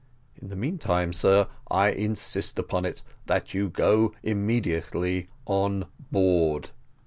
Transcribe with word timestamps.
In 0.41 0.49
the 0.49 0.55
meantime, 0.55 1.13
sir, 1.13 1.47
I 1.69 1.89
insist 1.89 2.57
upon 2.57 2.85
it, 2.85 3.03
that 3.27 3.53
you 3.53 3.69
go 3.69 4.15
immediately 4.23 5.29
on 5.45 5.85
board." 6.11 6.71